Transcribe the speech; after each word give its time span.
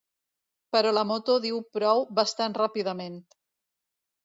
Però 0.75 0.93
la 0.97 1.03
moto 1.09 1.35
diu 1.43 1.61
prou 1.77 2.03
bastant 2.21 2.59
ràpidament. 2.63 3.23